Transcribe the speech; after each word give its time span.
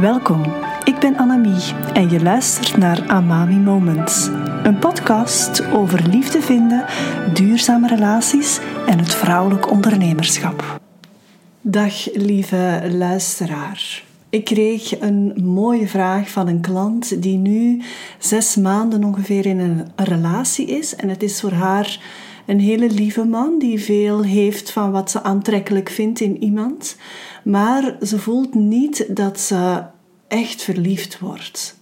Welkom, 0.00 0.42
ik 0.84 0.98
ben 0.98 1.16
Annemie 1.16 1.74
en 1.92 2.10
je 2.10 2.22
luistert 2.22 2.76
naar 2.76 3.08
Amami 3.08 3.56
Moments. 3.56 4.26
Een 4.62 4.78
podcast 4.78 5.66
over 5.72 6.08
liefde 6.08 6.40
vinden, 6.40 6.84
duurzame 7.34 7.88
relaties 7.88 8.60
en 8.86 8.98
het 8.98 9.14
vrouwelijk 9.14 9.70
ondernemerschap. 9.70 10.80
Dag 11.60 12.14
lieve 12.14 12.88
luisteraar. 12.92 14.02
Ik 14.28 14.44
kreeg 14.44 15.00
een 15.00 15.32
mooie 15.44 15.88
vraag 15.88 16.30
van 16.30 16.48
een 16.48 16.60
klant 16.60 17.22
die 17.22 17.36
nu 17.36 17.82
zes 18.18 18.56
maanden 18.56 19.04
ongeveer 19.04 19.46
in 19.46 19.58
een 19.58 19.86
relatie 19.96 20.66
is. 20.66 20.96
En 20.96 21.08
het 21.08 21.22
is 21.22 21.40
voor 21.40 21.52
haar 21.52 21.98
een 22.46 22.60
hele 22.60 22.90
lieve 22.90 23.24
man 23.24 23.58
die 23.58 23.80
veel 23.80 24.22
heeft 24.22 24.70
van 24.70 24.92
wat 24.92 25.10
ze 25.10 25.22
aantrekkelijk 25.22 25.88
vindt 25.88 26.20
in 26.20 26.42
iemand. 26.42 26.96
Maar 27.44 27.96
ze 28.02 28.18
voelt 28.18 28.54
niet 28.54 29.16
dat 29.16 29.40
ze 29.40 29.82
echt 30.28 30.62
verliefd 30.62 31.18
wordt. 31.18 31.76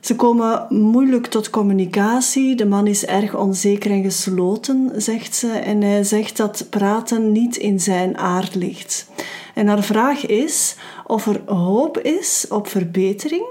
Ze 0.00 0.16
komen 0.16 0.66
moeilijk 0.68 1.26
tot 1.26 1.50
communicatie. 1.50 2.54
De 2.54 2.66
man 2.66 2.86
is 2.86 3.04
erg 3.06 3.36
onzeker 3.36 3.90
en 3.90 4.02
gesloten, 4.02 4.92
zegt 4.96 5.34
ze. 5.34 5.48
En 5.48 5.82
hij 5.82 6.04
zegt 6.04 6.36
dat 6.36 6.66
praten 6.70 7.32
niet 7.32 7.56
in 7.56 7.80
zijn 7.80 8.18
aard 8.18 8.54
ligt. 8.54 9.10
En 9.54 9.66
haar 9.66 9.82
vraag 9.82 10.26
is 10.26 10.76
of 11.06 11.26
er 11.26 11.42
hoop 11.46 11.98
is 11.98 12.46
op 12.48 12.68
verbetering, 12.68 13.44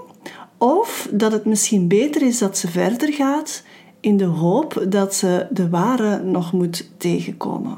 of 0.58 1.08
dat 1.12 1.32
het 1.32 1.46
misschien 1.46 1.88
beter 1.88 2.22
is 2.22 2.38
dat 2.38 2.58
ze 2.58 2.68
verder 2.68 3.14
gaat 3.14 3.64
in 4.00 4.18
de 4.18 4.26
hoop 4.26 4.86
dat 4.90 5.16
ze 5.16 5.48
de 5.50 5.70
ware 5.70 6.24
nog 6.24 6.54
moet 6.54 6.90
tegenkomen. 6.98 7.78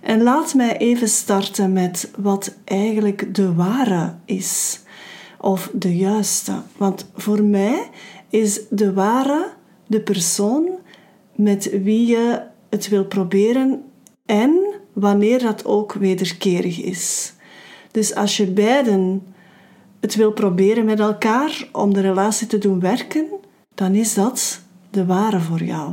En 0.00 0.22
laat 0.22 0.54
mij 0.54 0.76
even 0.76 1.08
starten 1.08 1.72
met 1.72 2.10
wat 2.18 2.56
eigenlijk 2.64 3.34
de 3.34 3.54
ware 3.54 4.14
is, 4.24 4.80
of 5.40 5.70
de 5.72 5.96
juiste. 5.96 6.52
Want 6.76 7.10
voor 7.14 7.42
mij 7.42 7.88
is 8.28 8.60
de 8.70 8.92
ware 8.92 9.52
de 9.86 10.00
persoon 10.00 10.68
met 11.34 11.70
wie 11.82 12.06
je 12.06 12.42
het 12.70 12.88
wil 12.88 13.04
proberen 13.04 13.82
en 14.26 14.74
wanneer 14.92 15.42
dat 15.42 15.64
ook 15.64 15.92
wederkerig 15.92 16.82
is. 16.82 17.34
Dus 17.90 18.14
als 18.14 18.36
je 18.36 18.46
beiden 18.46 19.22
het 20.00 20.14
wil 20.14 20.32
proberen 20.32 20.84
met 20.84 21.00
elkaar 21.00 21.68
om 21.72 21.94
de 21.94 22.00
relatie 22.00 22.46
te 22.46 22.58
doen 22.58 22.80
werken, 22.80 23.26
dan 23.74 23.94
is 23.94 24.14
dat 24.14 24.60
de 24.96 25.06
ware 25.06 25.40
voor 25.40 25.62
jou. 25.62 25.92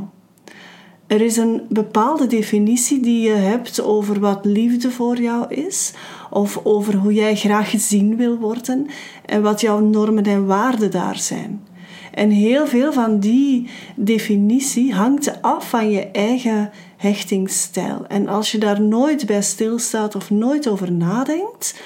Er 1.06 1.20
is 1.20 1.36
een 1.36 1.62
bepaalde 1.68 2.26
definitie 2.26 3.00
die 3.00 3.28
je 3.28 3.34
hebt 3.34 3.82
over 3.82 4.20
wat 4.20 4.44
liefde 4.44 4.90
voor 4.90 5.20
jou 5.20 5.54
is, 5.54 5.92
of 6.30 6.60
over 6.62 6.94
hoe 6.94 7.14
jij 7.14 7.36
graag 7.36 7.70
gezien 7.70 8.16
wil 8.16 8.38
worden 8.38 8.86
en 9.26 9.42
wat 9.42 9.60
jouw 9.60 9.80
normen 9.80 10.24
en 10.24 10.46
waarden 10.46 10.90
daar 10.90 11.18
zijn. 11.18 11.66
En 12.12 12.30
heel 12.30 12.66
veel 12.66 12.92
van 12.92 13.18
die 13.18 13.68
definitie 13.96 14.94
hangt 14.94 15.42
af 15.42 15.68
van 15.68 15.90
je 15.90 16.06
eigen 16.06 16.70
hechtingsstijl. 16.96 18.04
En 18.08 18.28
als 18.28 18.52
je 18.52 18.58
daar 18.58 18.80
nooit 18.80 19.26
bij 19.26 19.42
stilstaat 19.42 20.14
of 20.14 20.30
nooit 20.30 20.68
over 20.68 20.92
nadenkt, 20.92 21.80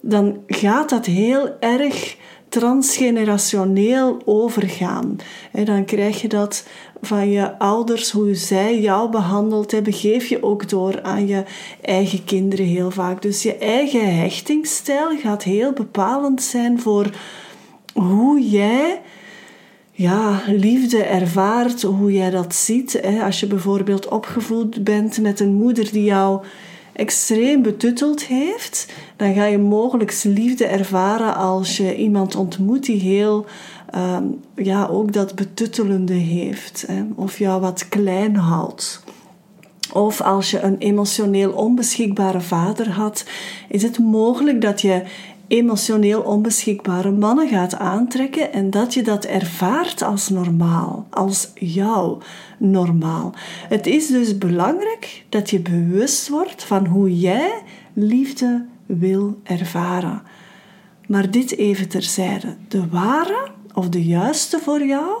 dan 0.00 0.36
gaat 0.46 0.88
dat 0.88 1.06
heel 1.06 1.56
erg 1.60 2.16
transgenerationeel 2.52 4.22
overgaan. 4.24 5.16
En 5.52 5.64
dan 5.64 5.84
krijg 5.84 6.20
je 6.20 6.28
dat 6.28 6.66
van 7.00 7.30
je 7.30 7.58
ouders, 7.58 8.10
hoe 8.10 8.34
zij 8.34 8.80
jou 8.80 9.10
behandeld 9.10 9.70
hebben, 9.70 9.92
geef 9.92 10.26
je 10.26 10.42
ook 10.42 10.68
door 10.68 11.02
aan 11.02 11.26
je 11.26 11.44
eigen 11.80 12.24
kinderen 12.24 12.66
heel 12.66 12.90
vaak. 12.90 13.22
Dus 13.22 13.42
je 13.42 13.56
eigen 13.56 14.18
hechtingsstijl 14.18 15.18
gaat 15.18 15.42
heel 15.42 15.72
bepalend 15.72 16.42
zijn 16.42 16.80
voor 16.80 17.10
hoe 17.94 18.48
jij 18.48 19.00
ja, 19.92 20.42
liefde 20.46 21.02
ervaart, 21.02 21.82
hoe 21.82 22.12
jij 22.12 22.30
dat 22.30 22.54
ziet. 22.54 23.02
Als 23.22 23.40
je 23.40 23.46
bijvoorbeeld 23.46 24.08
opgevoed 24.08 24.84
bent 24.84 25.20
met 25.20 25.40
een 25.40 25.52
moeder 25.52 25.92
die 25.92 26.04
jou 26.04 26.42
extreem 26.92 27.62
betutteld 27.62 28.24
heeft, 28.24 28.92
dan 29.16 29.34
ga 29.34 29.44
je 29.44 29.58
mogelijk 29.58 30.20
liefde 30.22 30.66
ervaren 30.66 31.36
als 31.36 31.76
je 31.76 31.96
iemand 31.96 32.36
ontmoet 32.36 32.84
die 32.84 33.00
heel, 33.00 33.46
ehm, 33.90 34.24
ja, 34.56 34.86
ook 34.86 35.12
dat 35.12 35.34
betuttelende 35.34 36.12
heeft. 36.12 36.84
Hè, 36.86 37.02
of 37.14 37.38
jou 37.38 37.60
wat 37.60 37.88
klein 37.88 38.36
houdt. 38.36 39.04
Of 39.92 40.20
als 40.20 40.50
je 40.50 40.60
een 40.60 40.78
emotioneel 40.78 41.52
onbeschikbare 41.52 42.40
vader 42.40 42.90
had, 42.90 43.24
is 43.68 43.82
het 43.82 43.98
mogelijk 43.98 44.60
dat 44.60 44.80
je 44.80 45.02
emotioneel 45.52 46.20
onbeschikbare 46.20 47.10
mannen 47.10 47.48
gaat 47.48 47.74
aantrekken 47.74 48.52
en 48.52 48.70
dat 48.70 48.94
je 48.94 49.02
dat 49.02 49.24
ervaart 49.24 50.02
als 50.02 50.28
normaal, 50.28 51.06
als 51.10 51.50
jou 51.54 52.22
normaal. 52.58 53.34
Het 53.68 53.86
is 53.86 54.06
dus 54.06 54.38
belangrijk 54.38 55.24
dat 55.28 55.50
je 55.50 55.60
bewust 55.60 56.28
wordt 56.28 56.64
van 56.64 56.86
hoe 56.86 57.18
jij 57.18 57.62
liefde 57.92 58.66
wil 58.86 59.40
ervaren. 59.42 60.22
Maar 61.06 61.30
dit 61.30 61.56
even 61.56 61.88
terzijde. 61.88 62.56
De 62.68 62.88
ware 62.88 63.48
of 63.74 63.88
de 63.88 64.04
juiste 64.04 64.58
voor 64.58 64.84
jou 64.84 65.20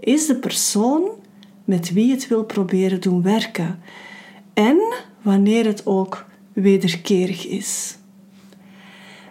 is 0.00 0.26
de 0.26 0.36
persoon 0.36 1.08
met 1.64 1.92
wie 1.92 2.10
het 2.10 2.28
wil 2.28 2.44
proberen 2.44 3.00
doen 3.00 3.22
werken. 3.22 3.80
En 4.54 4.78
wanneer 5.22 5.64
het 5.64 5.86
ook 5.86 6.26
wederkerig 6.52 7.46
is. 7.46 7.97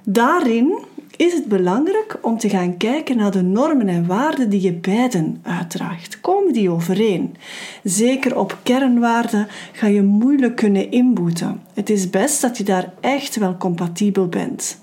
Daarin 0.10 0.80
is 1.18 1.34
het 1.34 1.46
belangrijk 1.46 2.18
om 2.22 2.38
te 2.38 2.50
gaan 2.50 2.78
kijken 2.78 3.18
naar 3.18 3.32
de 3.32 3.42
normen 3.42 3.88
en 3.88 4.06
waarden 4.06 4.50
die 4.50 4.62
je 4.62 4.74
beiden 4.74 5.40
uitdraagt. 5.44 6.22
Komen 6.22 6.54
die 6.54 6.70
overeen? 6.70 7.36
Zeker 7.84 8.38
op 8.38 8.58
kernwaarden 8.64 9.48
ga 9.72 9.88
je 9.88 10.02
moeilijk 10.02 10.56
kunnen 10.56 10.92
inboeten. 10.92 11.62
Het 11.74 11.90
is 11.90 12.10
best 12.10 12.42
dat 12.42 12.58
je 12.58 12.64
daar 12.64 12.94
echt 13.00 13.36
wel 13.36 13.58
compatibel 13.58 14.28
bent. 14.28 14.82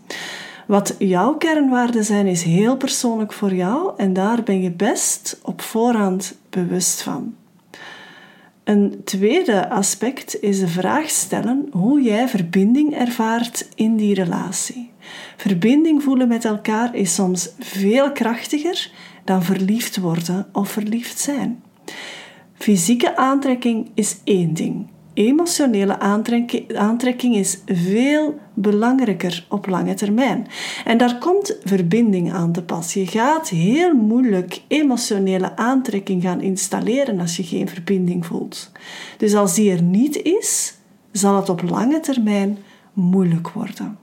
Wat 0.66 0.94
jouw 0.98 1.34
kernwaarden 1.34 2.04
zijn, 2.04 2.26
is 2.26 2.42
heel 2.42 2.76
persoonlijk 2.76 3.32
voor 3.32 3.54
jou 3.54 3.92
en 3.96 4.12
daar 4.12 4.42
ben 4.42 4.62
je 4.62 4.70
best 4.70 5.41
op 5.42 5.60
voorhand 5.60 6.36
bewust 6.50 7.02
van. 7.02 7.34
Een 8.64 9.00
tweede 9.04 9.68
aspect 9.70 10.42
is 10.42 10.60
de 10.60 10.68
vraag 10.68 11.10
stellen 11.10 11.68
hoe 11.70 12.02
jij 12.02 12.28
verbinding 12.28 12.94
ervaart 12.94 13.68
in 13.74 13.96
die 13.96 14.14
relatie. 14.14 14.92
Verbinding 15.37 16.03
voelen 16.03 16.28
met 16.28 16.44
elkaar 16.44 16.94
is 16.94 17.15
soms 17.15 17.50
veel 17.59 18.12
krachtiger 18.12 18.91
dan 19.25 19.42
verliefd 19.42 19.97
worden 19.97 20.47
of 20.53 20.70
verliefd 20.70 21.19
zijn. 21.19 21.62
Fysieke 22.54 23.16
aantrekking 23.16 23.91
is 23.94 24.16
één 24.25 24.54
ding. 24.54 24.87
Emotionele 25.15 25.98
aantrekking 26.75 27.34
is 27.34 27.59
veel 27.66 28.38
belangrijker 28.54 29.47
op 29.48 29.66
lange 29.66 29.94
termijn. 29.94 30.47
En 30.84 30.98
daar 30.98 31.19
komt 31.19 31.56
verbinding 31.65 32.32
aan 32.32 32.53
te 32.53 32.62
pas. 32.62 32.94
Je 32.94 33.06
gaat 33.06 33.48
heel 33.48 33.94
moeilijk 33.94 34.62
emotionele 34.69 35.56
aantrekking 35.56 36.22
gaan 36.22 36.41
installeren 36.41 37.21
als 37.21 37.36
je 37.36 37.42
geen 37.42 37.69
verbinding 37.69 38.26
voelt. 38.26 38.72
Dus 39.16 39.34
als 39.34 39.54
die 39.54 39.71
er 39.71 39.82
niet 39.82 40.22
is, 40.22 40.75
zal 41.12 41.36
het 41.36 41.48
op 41.48 41.62
lange 41.62 42.00
termijn 42.00 42.59
moeilijk 42.92 43.48
worden. 43.48 43.98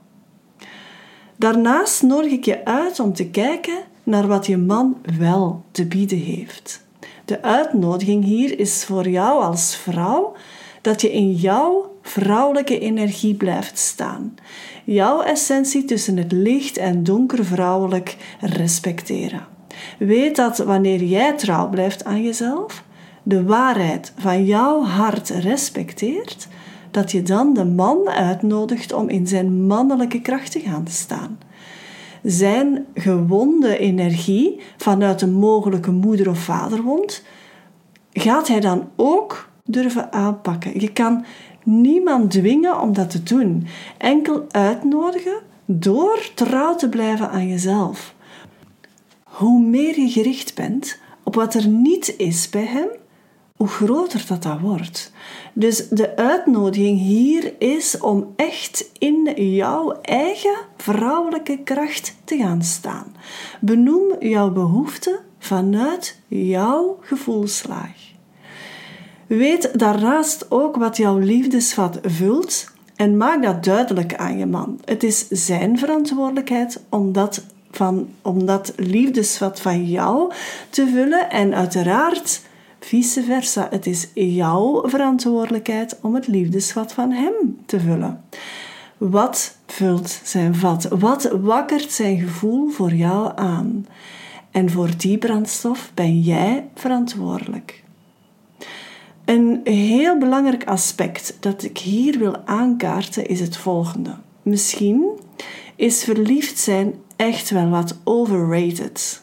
Daarnaast 1.42 2.02
nodig 2.02 2.32
ik 2.32 2.44
je 2.44 2.64
uit 2.64 3.00
om 3.00 3.12
te 3.12 3.26
kijken 3.26 3.78
naar 4.02 4.26
wat 4.26 4.46
je 4.46 4.56
man 4.56 4.96
wel 5.18 5.62
te 5.70 5.86
bieden 5.86 6.18
heeft. 6.18 6.84
De 7.24 7.42
uitnodiging 7.42 8.24
hier 8.24 8.58
is 8.58 8.84
voor 8.84 9.08
jou 9.08 9.42
als 9.42 9.76
vrouw 9.76 10.32
dat 10.80 11.00
je 11.00 11.12
in 11.12 11.32
jouw 11.32 11.96
vrouwelijke 12.02 12.78
energie 12.78 13.34
blijft 13.34 13.78
staan. 13.78 14.34
Jouw 14.84 15.22
essentie 15.22 15.84
tussen 15.84 16.16
het 16.16 16.32
licht 16.32 16.76
en 16.76 17.04
donker 17.04 17.44
vrouwelijk 17.44 18.16
respecteren. 18.40 19.46
Weet 19.98 20.36
dat 20.36 20.58
wanneer 20.58 21.02
jij 21.02 21.32
trouw 21.32 21.68
blijft 21.68 22.04
aan 22.04 22.22
jezelf, 22.22 22.84
de 23.22 23.44
waarheid 23.44 24.12
van 24.18 24.44
jouw 24.44 24.82
hart 24.84 25.28
respecteert, 25.28 26.48
dat 26.92 27.10
je 27.10 27.22
dan 27.22 27.54
de 27.54 27.64
man 27.64 28.08
uitnodigt 28.08 28.92
om 28.92 29.08
in 29.08 29.26
zijn 29.26 29.66
mannelijke 29.66 30.20
kracht 30.20 30.52
te 30.52 30.60
gaan 30.60 30.86
staan. 30.88 31.38
Zijn 32.22 32.86
gewonde 32.94 33.78
energie 33.78 34.60
vanuit 34.76 35.22
een 35.22 35.32
mogelijke 35.32 35.90
moeder- 35.90 36.28
of 36.28 36.38
vaderwond 36.38 37.22
gaat 38.12 38.48
hij 38.48 38.60
dan 38.60 38.88
ook 38.96 39.48
durven 39.64 40.12
aanpakken. 40.12 40.80
Je 40.80 40.92
kan 40.92 41.24
niemand 41.62 42.30
dwingen 42.30 42.80
om 42.80 42.92
dat 42.92 43.10
te 43.10 43.22
doen. 43.22 43.66
Enkel 43.98 44.44
uitnodigen 44.50 45.40
door 45.64 46.30
trouw 46.34 46.74
te 46.74 46.88
blijven 46.88 47.30
aan 47.30 47.48
jezelf. 47.48 48.14
Hoe 49.24 49.60
meer 49.60 50.00
je 50.00 50.08
gericht 50.08 50.54
bent 50.54 50.98
op 51.22 51.34
wat 51.34 51.54
er 51.54 51.68
niet 51.68 52.14
is 52.16 52.48
bij 52.48 52.64
hem, 52.64 52.88
hoe 53.62 53.70
groter 53.70 54.24
dat 54.28 54.42
dat 54.42 54.60
wordt. 54.60 55.12
Dus 55.52 55.88
de 55.88 56.16
uitnodiging 56.16 56.98
hier 56.98 57.54
is 57.58 57.98
om 57.98 58.32
echt 58.36 58.90
in 58.98 59.32
jouw 59.36 60.00
eigen 60.00 60.56
vrouwelijke 60.76 61.58
kracht 61.64 62.14
te 62.24 62.36
gaan 62.36 62.62
staan. 62.62 63.14
Benoem 63.60 64.16
jouw 64.18 64.50
behoeften 64.50 65.18
vanuit 65.38 66.18
jouw 66.28 66.98
gevoelslaag. 67.00 67.96
Weet 69.26 69.78
daarnaast 69.78 70.50
ook 70.50 70.76
wat 70.76 70.96
jouw 70.96 71.18
liefdesvat 71.18 71.98
vult 72.02 72.70
en 72.96 73.16
maak 73.16 73.42
dat 73.42 73.64
duidelijk 73.64 74.14
aan 74.14 74.38
je 74.38 74.46
man. 74.46 74.80
Het 74.84 75.02
is 75.02 75.28
zijn 75.28 75.78
verantwoordelijkheid 75.78 76.82
om 76.88 77.12
dat, 77.12 77.44
van, 77.70 78.08
om 78.22 78.46
dat 78.46 78.72
liefdesvat 78.76 79.60
van 79.60 79.84
jou 79.84 80.32
te 80.70 80.86
vullen 80.86 81.30
en 81.30 81.54
uiteraard 81.54 82.40
vice 82.84 83.22
versa. 83.22 83.66
Het 83.70 83.86
is 83.86 84.08
jouw 84.14 84.88
verantwoordelijkheid 84.88 85.98
om 86.02 86.14
het 86.14 86.26
liefdesvat 86.26 86.92
van 86.92 87.10
hem 87.10 87.32
te 87.66 87.80
vullen. 87.80 88.24
Wat 88.98 89.56
vult 89.66 90.20
zijn 90.24 90.54
vat? 90.54 90.88
Wat 90.90 91.30
wakkert 91.40 91.92
zijn 91.92 92.18
gevoel 92.20 92.68
voor 92.68 92.92
jou 92.92 93.32
aan? 93.34 93.86
En 94.50 94.70
voor 94.70 94.90
die 94.96 95.18
brandstof 95.18 95.90
ben 95.94 96.20
jij 96.20 96.68
verantwoordelijk. 96.74 97.82
Een 99.24 99.60
heel 99.64 100.18
belangrijk 100.18 100.64
aspect 100.66 101.36
dat 101.40 101.62
ik 101.62 101.78
hier 101.78 102.18
wil 102.18 102.36
aankaarten 102.44 103.26
is 103.26 103.40
het 103.40 103.56
volgende. 103.56 104.14
Misschien 104.42 105.04
is 105.76 106.04
verliefd 106.04 106.58
zijn 106.58 106.94
echt 107.16 107.50
wel 107.50 107.68
wat 107.68 107.98
overrated. 108.04 109.22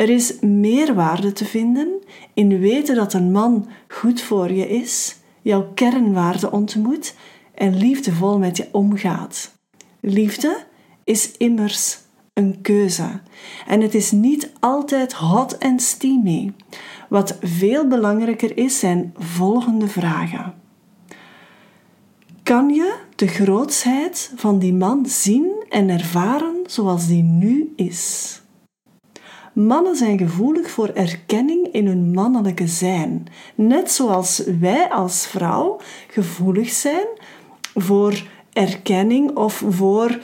Er 0.00 0.08
is 0.08 0.40
meerwaarde 0.40 1.32
te 1.32 1.44
vinden 1.44 1.88
in 2.34 2.58
weten 2.58 2.94
dat 2.94 3.12
een 3.12 3.32
man 3.32 3.68
goed 3.88 4.20
voor 4.20 4.52
je 4.52 4.68
is, 4.68 5.16
jouw 5.42 5.72
kernwaarde 5.74 6.50
ontmoet 6.50 7.14
en 7.54 7.76
liefdevol 7.76 8.38
met 8.38 8.56
je 8.56 8.68
omgaat. 8.72 9.54
Liefde 10.00 10.64
is 11.04 11.30
immers 11.36 11.98
een 12.32 12.60
keuze 12.60 13.20
en 13.66 13.80
het 13.80 13.94
is 13.94 14.10
niet 14.10 14.52
altijd 14.60 15.12
hot 15.12 15.58
en 15.58 15.80
steamy. 15.80 16.52
Wat 17.08 17.38
veel 17.40 17.86
belangrijker 17.86 18.56
is, 18.56 18.78
zijn 18.78 19.14
volgende 19.18 19.88
vragen. 19.88 20.54
Kan 22.42 22.68
je 22.68 22.96
de 23.16 23.26
grootsheid 23.26 24.32
van 24.36 24.58
die 24.58 24.74
man 24.74 25.06
zien 25.06 25.64
en 25.68 25.88
ervaren 25.88 26.56
zoals 26.66 27.06
die 27.06 27.22
nu 27.22 27.72
is? 27.76 28.39
Mannen 29.66 29.96
zijn 29.96 30.18
gevoelig 30.18 30.70
voor 30.70 30.88
erkenning 30.88 31.68
in 31.72 31.86
hun 31.86 32.12
mannelijke 32.12 32.66
zijn, 32.66 33.26
net 33.54 33.92
zoals 33.92 34.42
wij 34.60 34.90
als 34.90 35.26
vrouw 35.26 35.80
gevoelig 36.08 36.70
zijn 36.70 37.06
voor 37.74 38.22
erkenning 38.52 39.36
of 39.36 39.62
voor 39.68 40.18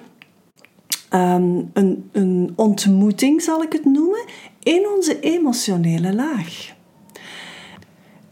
ehm, 1.09 1.63
een, 1.73 2.09
een 2.13 2.53
ontmoeting, 2.57 3.43
zal 3.43 3.63
ik 3.63 3.73
het 3.73 3.85
noemen, 3.85 4.25
in 4.63 4.87
onze 4.97 5.21
emotionele 5.21 6.15
laag. 6.15 6.75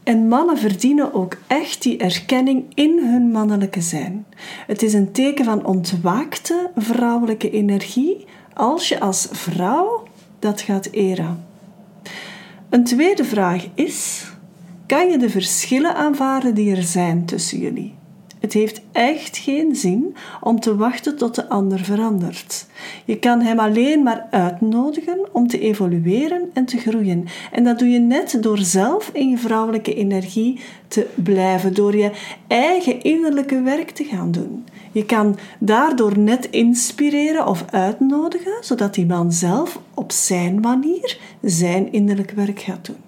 En 0.03 0.29
mannen 0.29 0.59
verdienen 0.59 1.15
ook 1.15 1.37
echt 1.47 1.83
die 1.83 1.97
erkenning 1.99 2.65
in 2.75 2.99
hun 2.99 3.31
mannelijke 3.31 3.81
zijn. 3.81 4.27
Het 4.67 4.83
is 4.83 4.93
een 4.93 5.13
teken 5.13 5.45
van 5.45 5.65
ontwaakte 5.65 6.71
vrouwelijke 6.77 7.51
energie 7.51 8.25
als 8.55 8.89
je 8.89 9.01
als 9.01 9.29
vrouw 9.31 10.03
dat 10.45 10.61
gaat 10.61 10.87
eren. 10.91 11.45
Een 12.71 12.85
tweede 12.85 13.25
vraag 13.25 13.67
is: 13.75 14.25
kan 14.87 15.09
je 15.09 15.19
de 15.19 15.31
verschillen 15.31 15.95
aanvaarden 15.95 16.55
die 16.55 16.77
er 16.77 16.83
zijn 16.83 17.25
tussen 17.25 17.59
jullie? 17.59 17.95
Het 18.45 18.53
heeft 18.53 18.81
echt 18.93 19.37
geen 19.37 19.77
zin 19.77 20.17
om 20.41 20.61
te 20.61 20.77
wachten 20.77 21.17
tot 21.17 21.35
de 21.35 21.49
ander 21.49 21.79
verandert. 21.79 22.67
Je 23.05 23.19
kan 23.19 23.41
hem 23.41 23.59
alleen 23.59 24.03
maar 24.03 24.27
uitnodigen 24.31 25.19
om 25.33 25.47
te 25.47 25.59
evolueren 25.59 26.51
en 26.53 26.65
te 26.65 26.79
groeien. 26.79 27.25
En 27.53 27.65
dat 27.65 27.79
doe 27.79 27.89
je 27.89 27.99
net 27.99 28.39
door 28.41 28.59
zelf 28.59 29.11
in 29.13 29.29
je 29.29 29.39
vrouwelijke 29.39 29.95
energie 29.95 30.61
te 30.89 31.07
blijven, 31.15 31.75
door 31.75 31.97
je 31.97 32.11
eigen 32.47 33.03
innerlijke 33.03 33.63
werk 33.63 33.91
te 33.91 34.05
gaan 34.05 34.31
doen. 34.31 34.65
Je 34.93 35.05
kan 35.05 35.39
daardoor 35.59 36.19
net 36.19 36.51
inspireren 36.51 37.47
of 37.47 37.65
uitnodigen, 37.71 38.57
zodat 38.61 38.95
die 38.95 39.07
man 39.07 39.33
zelf 39.33 39.79
op 39.95 40.13
zijn 40.13 40.61
manier 40.61 41.19
zijn 41.43 41.93
innerlijk 41.93 42.31
werk 42.31 42.61
gaat 42.61 42.87
doen. 42.87 43.03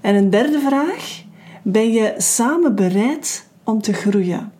En 0.00 0.14
een 0.14 0.30
derde 0.30 0.60
vraag: 0.60 1.22
ben 1.62 1.92
je 1.92 2.14
samen 2.16 2.74
bereid 2.74 3.52
om 3.64 3.82
te 3.82 3.92
groeien? 3.92 4.52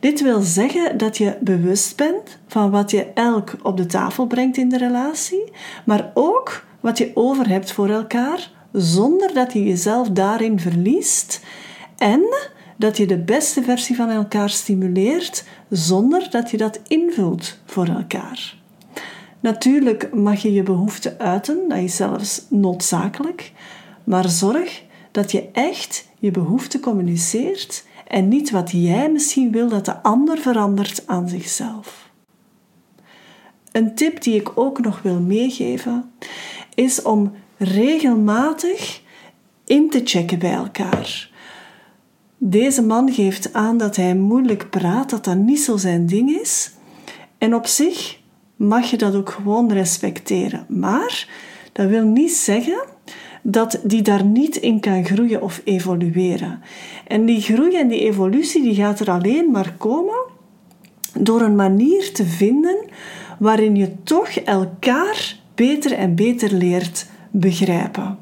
Dit 0.00 0.22
wil 0.22 0.40
zeggen 0.40 0.98
dat 0.98 1.16
je 1.16 1.36
bewust 1.40 1.96
bent 1.96 2.38
van 2.46 2.70
wat 2.70 2.90
je 2.90 3.04
elk 3.14 3.52
op 3.62 3.76
de 3.76 3.86
tafel 3.86 4.26
brengt 4.26 4.56
in 4.56 4.68
de 4.68 4.78
relatie, 4.78 5.52
maar 5.84 6.10
ook 6.14 6.64
wat 6.80 6.98
je 6.98 7.10
over 7.14 7.48
hebt 7.48 7.72
voor 7.72 7.88
elkaar, 7.88 8.50
zonder 8.72 9.34
dat 9.34 9.52
je 9.52 9.64
jezelf 9.64 10.08
daarin 10.08 10.60
verliest 10.60 11.40
en 11.96 12.22
dat 12.76 12.96
je 12.96 13.06
de 13.06 13.18
beste 13.18 13.62
versie 13.62 13.96
van 13.96 14.10
elkaar 14.10 14.50
stimuleert 14.50 15.44
zonder 15.70 16.30
dat 16.30 16.50
je 16.50 16.56
dat 16.56 16.80
invult 16.86 17.58
voor 17.64 17.86
elkaar. 17.86 18.56
Natuurlijk 19.40 20.14
mag 20.14 20.42
je 20.42 20.52
je 20.52 20.62
behoeften 20.62 21.18
uiten, 21.18 21.68
dat 21.68 21.78
is 21.78 21.96
zelfs 21.96 22.44
noodzakelijk, 22.50 23.52
maar 24.04 24.28
zorg 24.28 24.82
dat 25.10 25.32
je 25.32 25.48
echt 25.52 26.08
je 26.18 26.30
behoeften 26.30 26.80
communiceert 26.80 27.86
en 28.08 28.28
niet 28.28 28.50
wat 28.50 28.70
jij 28.70 29.10
misschien 29.10 29.52
wil 29.52 29.68
dat 29.68 29.84
de 29.84 30.02
ander 30.02 30.38
verandert 30.38 31.02
aan 31.06 31.28
zichzelf. 31.28 32.10
Een 33.72 33.94
tip 33.94 34.22
die 34.22 34.34
ik 34.34 34.58
ook 34.58 34.80
nog 34.80 35.02
wil 35.02 35.20
meegeven 35.20 36.12
is 36.74 37.02
om 37.02 37.32
regelmatig 37.56 39.02
in 39.64 39.90
te 39.90 40.00
checken 40.04 40.38
bij 40.38 40.52
elkaar. 40.52 41.30
Deze 42.38 42.82
man 42.82 43.12
geeft 43.12 43.52
aan 43.52 43.78
dat 43.78 43.96
hij 43.96 44.14
moeilijk 44.14 44.70
praat, 44.70 45.10
dat 45.10 45.24
dat 45.24 45.36
niet 45.36 45.60
zo 45.60 45.76
zijn 45.76 46.06
ding 46.06 46.30
is. 46.30 46.70
En 47.38 47.54
op 47.54 47.66
zich 47.66 48.18
mag 48.56 48.90
je 48.90 48.96
dat 48.96 49.14
ook 49.14 49.30
gewoon 49.30 49.72
respecteren. 49.72 50.66
Maar 50.68 51.28
dat 51.72 51.88
wil 51.88 52.04
niet 52.04 52.32
zeggen 52.32 52.84
dat 53.50 53.80
die 53.82 54.02
daar 54.02 54.24
niet 54.24 54.56
in 54.56 54.80
kan 54.80 55.04
groeien 55.04 55.42
of 55.42 55.60
evolueren. 55.64 56.60
En 57.06 57.24
die 57.24 57.40
groei 57.40 57.76
en 57.76 57.88
die 57.88 58.00
evolutie 58.00 58.62
die 58.62 58.74
gaat 58.74 59.00
er 59.00 59.10
alleen 59.10 59.50
maar 59.50 59.74
komen 59.78 60.18
door 61.18 61.40
een 61.40 61.56
manier 61.56 62.12
te 62.12 62.24
vinden 62.24 62.76
waarin 63.38 63.76
je 63.76 64.02
toch 64.02 64.28
elkaar 64.28 65.36
beter 65.54 65.92
en 65.92 66.14
beter 66.14 66.52
leert 66.52 67.06
begrijpen. 67.30 68.18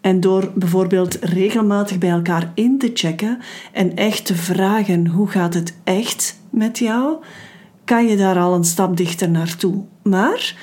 En 0.00 0.20
door 0.20 0.52
bijvoorbeeld 0.54 1.14
regelmatig 1.14 1.98
bij 1.98 2.10
elkaar 2.10 2.52
in 2.54 2.78
te 2.78 2.90
checken 2.94 3.38
en 3.72 3.96
echt 3.96 4.26
te 4.26 4.34
vragen 4.34 5.06
hoe 5.06 5.28
gaat 5.28 5.54
het 5.54 5.76
echt 5.84 6.38
met 6.50 6.78
jou, 6.78 7.16
kan 7.84 8.06
je 8.06 8.16
daar 8.16 8.38
al 8.38 8.54
een 8.54 8.64
stap 8.64 8.96
dichter 8.96 9.30
naartoe. 9.30 9.84
Maar 10.02 10.54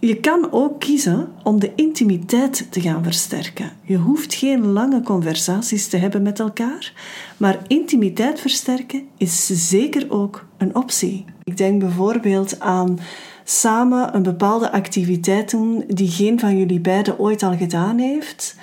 je 0.00 0.20
kan 0.20 0.52
ook 0.52 0.80
kiezen 0.80 1.28
om 1.42 1.60
de 1.60 1.72
intimiteit 1.74 2.66
te 2.70 2.80
gaan 2.80 3.02
versterken. 3.02 3.72
Je 3.82 3.96
hoeft 3.96 4.34
geen 4.34 4.66
lange 4.66 5.02
conversaties 5.02 5.88
te 5.88 5.96
hebben 5.96 6.22
met 6.22 6.40
elkaar, 6.40 6.92
maar 7.36 7.58
intimiteit 7.66 8.40
versterken 8.40 9.08
is 9.16 9.46
zeker 9.68 10.10
ook 10.10 10.46
een 10.56 10.74
optie. 10.74 11.24
Ik 11.44 11.56
denk 11.56 11.80
bijvoorbeeld 11.80 12.60
aan 12.60 12.98
samen 13.44 14.14
een 14.14 14.22
bepaalde 14.22 14.72
activiteit 14.72 15.50
doen 15.50 15.84
die 15.88 16.10
geen 16.10 16.40
van 16.40 16.58
jullie 16.58 16.80
beiden 16.80 17.18
ooit 17.18 17.42
al 17.42 17.56
gedaan 17.56 17.98
heeft, 17.98 18.56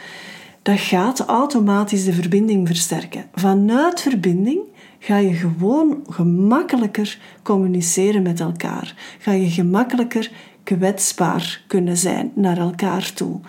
dat 0.62 0.80
gaat 0.80 1.20
automatisch 1.20 2.06
de 2.06 2.14
verbinding 2.14 2.68
versterken. 2.68 3.26
Vanuit 3.34 4.02
verbinding 4.02 4.60
ga 5.00 5.18
je 5.18 5.34
gewoon 5.34 6.04
gemakkelijker 6.10 7.20
communiceren 7.44 8.22
met 8.22 8.40
elkaar. 8.40 8.96
Ga 9.20 9.32
je 9.32 9.50
gemakkelijker 9.50 10.32
kwetsbaar 10.76 11.62
kunnen 11.68 11.98
zijn 11.98 12.32
naar 12.34 12.58
elkaar 12.58 13.14
toe. 13.14 13.40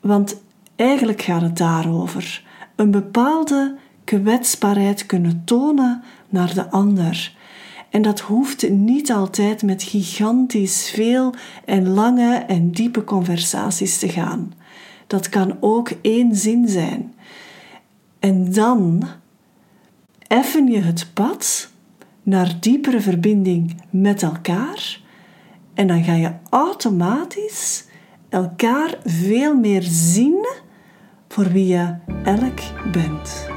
Want 0.00 0.40
eigenlijk 0.76 1.22
gaat 1.22 1.42
het 1.42 1.56
daarover. 1.56 2.44
Een 2.76 2.90
bepaalde 2.90 3.76
kwetsbaarheid 4.04 5.06
kunnen 5.06 5.42
tonen 5.44 6.02
naar 6.28 6.54
de 6.54 6.70
ander. 6.70 7.34
En 7.90 8.02
dat 8.02 8.20
hoeft 8.20 8.70
niet 8.70 9.12
altijd 9.12 9.62
met 9.62 9.82
gigantisch 9.82 10.90
veel 10.90 11.34
en 11.64 11.88
lange 11.88 12.34
en 12.34 12.70
diepe 12.70 13.04
conversaties 13.04 13.98
te 13.98 14.08
gaan. 14.08 14.52
Dat 15.06 15.28
kan 15.28 15.56
ook 15.60 15.90
één 16.00 16.36
zin 16.36 16.68
zijn. 16.68 17.14
En 18.18 18.52
dan 18.52 19.02
effen 20.26 20.66
je 20.66 20.80
het 20.80 21.06
pad 21.14 21.70
naar 22.22 22.56
diepere 22.60 23.00
verbinding 23.00 23.76
met 23.90 24.22
elkaar. 24.22 25.04
En 25.76 25.86
dan 25.86 26.04
ga 26.04 26.12
je 26.12 26.32
automatisch 26.50 27.84
elkaar 28.28 28.94
veel 29.04 29.54
meer 29.54 29.82
zien 29.82 30.46
voor 31.28 31.44
wie 31.44 31.66
je 31.66 31.94
elk 32.24 32.60
bent. 32.92 33.48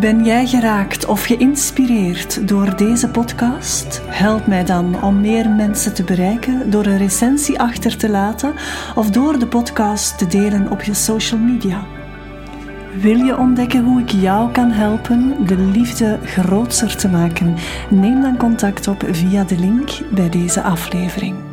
Ben 0.00 0.24
jij 0.24 0.46
geraakt 0.46 1.06
of 1.06 1.24
geïnspireerd 1.24 2.48
door 2.48 2.76
deze 2.76 3.08
podcast? 3.08 4.00
Help 4.04 4.46
mij 4.46 4.64
dan 4.64 5.02
om 5.02 5.20
meer 5.20 5.48
mensen 5.50 5.94
te 5.94 6.04
bereiken 6.04 6.70
door 6.70 6.86
een 6.86 6.98
recensie 6.98 7.60
achter 7.60 7.96
te 7.96 8.08
laten 8.08 8.54
of 8.94 9.10
door 9.10 9.38
de 9.38 9.46
podcast 9.46 10.18
te 10.18 10.26
delen 10.26 10.70
op 10.70 10.82
je 10.82 10.94
social 10.94 11.40
media. 11.40 11.99
Wil 12.94 13.16
je 13.16 13.38
ontdekken 13.38 13.84
hoe 13.84 14.00
ik 14.00 14.10
jou 14.10 14.52
kan 14.52 14.70
helpen 14.70 15.46
de 15.46 15.56
liefde 15.56 16.18
grootser 16.24 16.96
te 16.96 17.08
maken? 17.08 17.54
Neem 17.90 18.22
dan 18.22 18.36
contact 18.36 18.88
op 18.88 19.04
via 19.10 19.44
de 19.44 19.58
link 19.58 19.90
bij 20.14 20.28
deze 20.28 20.62
aflevering. 20.62 21.49